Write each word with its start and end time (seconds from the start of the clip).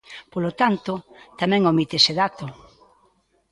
Polo 0.33 0.51
tanto, 0.61 0.93
tamén 1.39 1.67
omite 1.71 1.93
ese 1.99 2.13
dato. 2.21 2.45